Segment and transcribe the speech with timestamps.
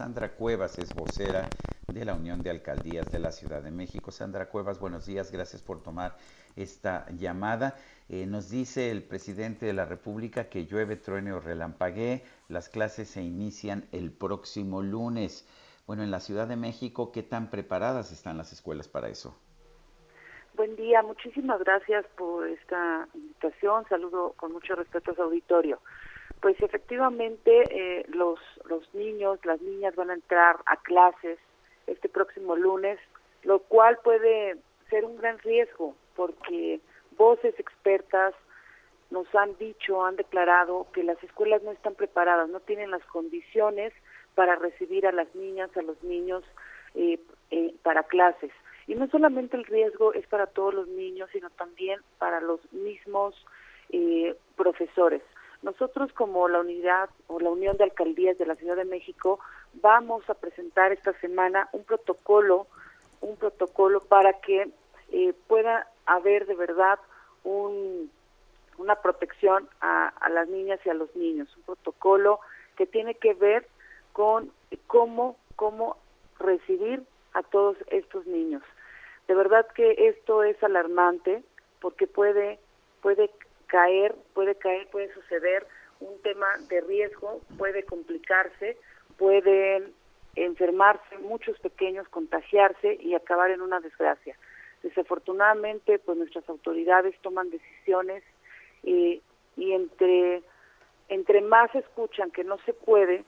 [0.00, 1.46] Sandra Cuevas es vocera
[1.86, 4.10] de la Unión de Alcaldías de la Ciudad de México.
[4.10, 6.16] Sandra Cuevas, buenos días, gracias por tomar
[6.56, 7.76] esta llamada.
[8.08, 13.10] Eh, nos dice el presidente de la República que llueve, truene o relampaguee, las clases
[13.10, 15.46] se inician el próximo lunes.
[15.86, 19.36] Bueno, en la Ciudad de México, ¿qué tan preparadas están las escuelas para eso?
[20.54, 23.84] Buen día, muchísimas gracias por esta invitación.
[23.90, 25.78] Saludo con mucho respeto a su auditorio.
[26.40, 31.38] Pues efectivamente eh, los, los niños, las niñas van a entrar a clases
[31.86, 32.98] este próximo lunes,
[33.42, 34.56] lo cual puede
[34.88, 36.80] ser un gran riesgo porque
[37.16, 38.34] voces expertas
[39.10, 43.92] nos han dicho, han declarado que las escuelas no están preparadas, no tienen las condiciones
[44.34, 46.44] para recibir a las niñas, a los niños
[46.94, 47.18] eh,
[47.50, 48.52] eh, para clases.
[48.86, 53.34] Y no solamente el riesgo es para todos los niños, sino también para los mismos
[53.90, 55.22] eh, profesores.
[55.62, 59.40] Nosotros como la unidad o la Unión de Alcaldías de la Ciudad de México
[59.74, 62.66] vamos a presentar esta semana un protocolo,
[63.20, 64.70] un protocolo para que
[65.48, 66.98] pueda haber de verdad
[67.44, 68.10] un,
[68.78, 72.40] una protección a, a las niñas y a los niños, un protocolo
[72.76, 73.66] que tiene que ver
[74.12, 74.50] con
[74.86, 75.96] cómo, cómo
[76.38, 77.02] recibir
[77.34, 78.62] a todos estos niños.
[79.28, 81.42] De verdad que esto es alarmante
[81.80, 82.58] porque puede,
[83.02, 83.30] puede
[83.70, 85.66] caer, puede caer, puede suceder
[86.00, 88.76] un tema de riesgo, puede complicarse,
[89.16, 89.92] pueden
[90.34, 94.36] enfermarse muchos pequeños, contagiarse y acabar en una desgracia.
[94.82, 98.24] Desafortunadamente, pues nuestras autoridades toman decisiones
[98.82, 99.22] y,
[99.56, 100.42] y entre,
[101.08, 103.24] entre más escuchan que no se puede,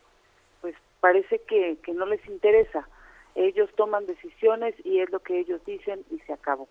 [0.61, 2.89] pues parece que, que no les interesa.
[3.35, 6.69] Ellos toman decisiones y es lo que ellos dicen y se acabó.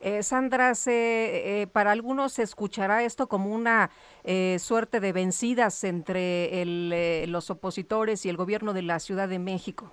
[0.00, 3.90] Eh, Sandra, se, eh, para algunos se escuchará esto como una
[4.24, 9.28] eh, suerte de vencidas entre el, eh, los opositores y el gobierno de la Ciudad
[9.28, 9.92] de México.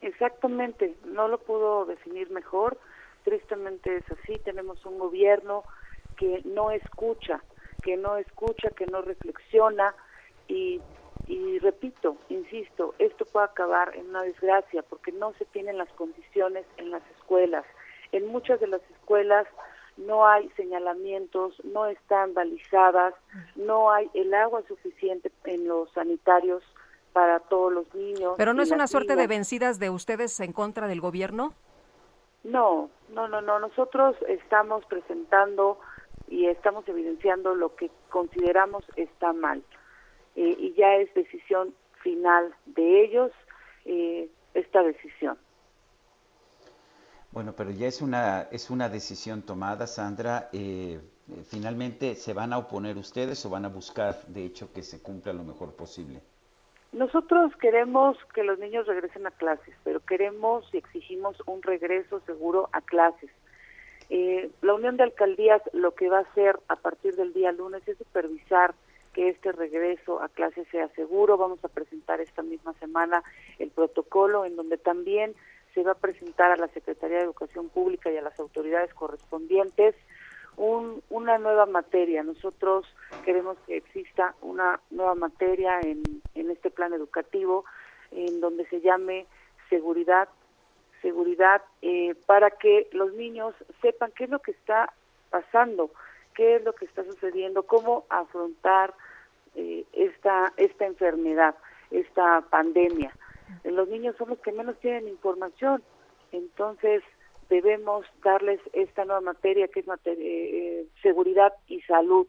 [0.00, 2.78] Exactamente, no lo pudo definir mejor.
[3.24, 4.38] Tristemente es así.
[4.44, 5.64] Tenemos un gobierno
[6.16, 7.42] que no escucha,
[7.82, 9.94] que no escucha, que no reflexiona
[10.46, 10.80] y
[11.26, 16.66] y repito, insisto, esto puede acabar en una desgracia porque no se tienen las condiciones
[16.76, 17.64] en las escuelas.
[18.14, 19.44] En muchas de las escuelas
[19.96, 23.12] no hay señalamientos, no están balizadas,
[23.56, 26.62] no hay el agua suficiente en los sanitarios
[27.12, 28.34] para todos los niños.
[28.36, 31.54] ¿Pero no es una suerte de vencidas de ustedes en contra del gobierno?
[32.44, 33.58] No, no, no, no.
[33.58, 35.80] Nosotros estamos presentando
[36.28, 39.64] y estamos evidenciando lo que consideramos está mal.
[40.36, 43.32] Eh, y ya es decisión final de ellos
[43.86, 45.36] eh, esta decisión.
[47.34, 50.50] Bueno, pero ya es una es una decisión tomada, Sandra.
[50.52, 51.00] Eh,
[51.48, 55.32] finalmente, ¿se van a oponer ustedes o van a buscar, de hecho, que se cumpla
[55.32, 56.20] lo mejor posible?
[56.92, 62.68] Nosotros queremos que los niños regresen a clases, pero queremos y exigimos un regreso seguro
[62.70, 63.30] a clases.
[64.10, 67.82] Eh, la Unión de Alcaldías lo que va a hacer a partir del día lunes
[67.88, 68.76] es supervisar
[69.12, 71.36] que este regreso a clase sea seguro.
[71.36, 73.24] Vamos a presentar esta misma semana
[73.58, 75.34] el protocolo en donde también
[75.74, 79.94] se va a presentar a la Secretaría de Educación Pública y a las autoridades correspondientes
[80.56, 82.22] un, una nueva materia.
[82.22, 82.86] Nosotros
[83.24, 86.02] queremos que exista una nueva materia en,
[86.34, 87.64] en este plan educativo
[88.12, 89.26] en donde se llame
[89.68, 90.28] seguridad
[91.04, 94.90] seguridad eh, para que los niños sepan qué es lo que está
[95.28, 95.90] pasando,
[96.34, 98.94] qué es lo que está sucediendo, cómo afrontar
[99.54, 101.54] eh, esta, esta enfermedad,
[101.90, 103.14] esta pandemia.
[103.64, 105.82] Los niños son los que menos tienen información,
[106.32, 107.02] entonces
[107.48, 112.26] debemos darles esta nueva materia que es materia, eh, seguridad y salud,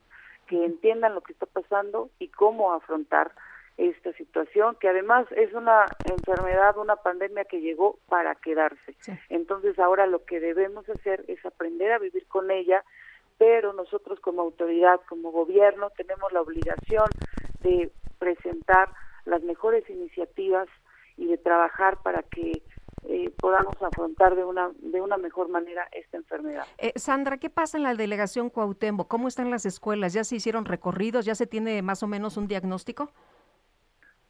[0.47, 3.31] que entiendan lo que está pasando y cómo afrontar
[3.77, 8.95] esta situación, que además es una enfermedad, una pandemia que llegó para quedarse.
[9.29, 12.83] Entonces ahora lo que debemos hacer es aprender a vivir con ella,
[13.37, 17.07] pero nosotros como autoridad, como gobierno, tenemos la obligación
[17.61, 18.89] de presentar
[19.25, 20.69] las mejores iniciativas
[21.17, 22.63] y de trabajar para que
[23.07, 26.65] eh, podamos afrontar de una de una mejor manera esta enfermedad.
[26.77, 29.07] Eh, Sandra, ¿qué pasa en la delegación Cuauhtémoc?
[29.07, 30.13] ¿Cómo están las escuelas?
[30.13, 31.25] ¿Ya se hicieron recorridos?
[31.25, 33.11] ¿Ya se tiene más o menos un diagnóstico?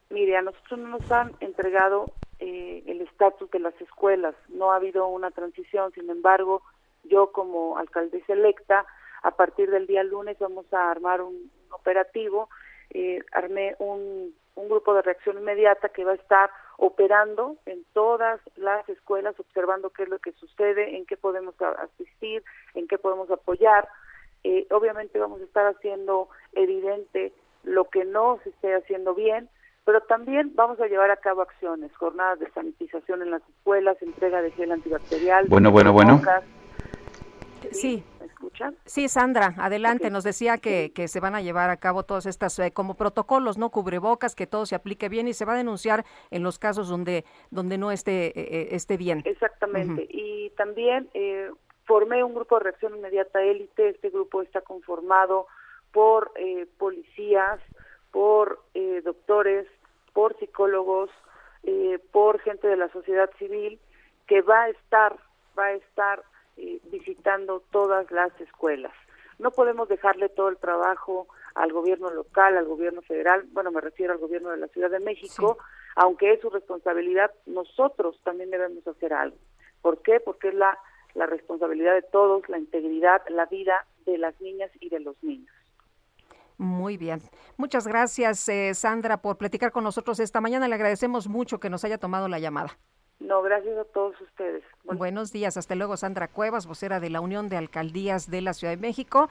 [0.09, 2.05] Mire, a nosotros no nos han entregado
[2.39, 6.61] eh, el estatus de las escuelas, no ha habido una transición, sin embargo,
[7.03, 8.85] yo como alcaldesa electa,
[9.23, 12.49] a partir del día lunes vamos a armar un operativo,
[12.91, 18.39] eh, armé un, un grupo de reacción inmediata que va a estar operando en todas
[18.55, 22.43] las escuelas, observando qué es lo que sucede, en qué podemos asistir,
[22.73, 23.87] en qué podemos apoyar.
[24.43, 29.49] Eh, obviamente vamos a estar haciendo evidente lo que no se esté haciendo bien,
[29.85, 34.41] pero también vamos a llevar a cabo acciones, jornadas de sanitización en las escuelas, entrega
[34.41, 35.45] de gel antibacterial.
[35.47, 36.21] Bueno, bueno, bueno.
[37.71, 38.03] Sí.
[38.85, 40.09] Sí, Sandra, adelante.
[40.09, 43.57] Nos decía que, que, se van a llevar a cabo todas estas eh, como protocolos,
[43.57, 46.89] no cubrebocas, que todo se aplique bien y se va a denunciar en los casos
[46.89, 49.21] donde donde no esté eh, eh, esté bien.
[49.25, 50.07] Exactamente.
[50.09, 51.09] Y también
[51.85, 53.89] formé un grupo de reacción inmediata élite.
[53.89, 55.47] Este grupo está conformado
[55.91, 56.31] por
[56.77, 57.59] policías,
[58.11, 58.59] por
[59.03, 59.67] doctores,
[60.13, 61.09] por psicólogos,
[62.11, 63.79] por gente de la sociedad civil
[64.27, 65.17] que va a estar
[65.57, 66.23] va a estar
[66.57, 68.93] eh, visitando todas las escuelas.
[69.39, 74.13] No podemos dejarle todo el trabajo al gobierno local, al gobierno federal, bueno, me refiero
[74.13, 75.57] al gobierno de la Ciudad de México,
[75.95, 79.37] aunque es su responsabilidad, nosotros también debemos hacer algo.
[79.81, 80.19] ¿Por qué?
[80.19, 80.77] Porque es la,
[81.13, 85.53] la responsabilidad de todos, la integridad, la vida de las niñas y de los niños.
[86.57, 87.21] Muy bien.
[87.57, 90.67] Muchas gracias, eh, Sandra, por platicar con nosotros esta mañana.
[90.67, 92.77] Le agradecemos mucho que nos haya tomado la llamada.
[93.19, 94.63] No, gracias a todos ustedes.
[94.83, 98.73] Buenos días, hasta luego Sandra Cuevas, vocera de la Unión de Alcaldías de la Ciudad
[98.73, 99.29] de México.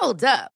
[0.00, 0.55] Hold up.